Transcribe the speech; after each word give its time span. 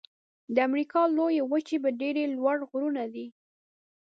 د 0.53 0.55
امریکا 0.67 1.01
لویې 1.17 1.43
وچې 1.51 1.77
ډېر 2.01 2.15
لوړ 2.37 2.57
غرونه 2.69 3.03
دي. 3.13 3.27